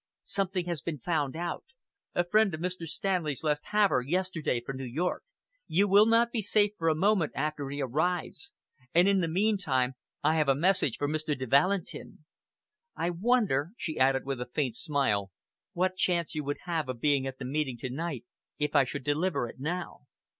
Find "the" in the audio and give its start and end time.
9.21-9.27, 17.37-17.45